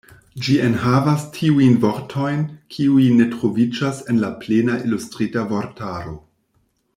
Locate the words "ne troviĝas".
3.19-4.01